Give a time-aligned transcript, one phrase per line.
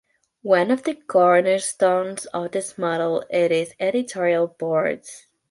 [0.41, 5.27] One of the cornerstones of this model is its editorial boards.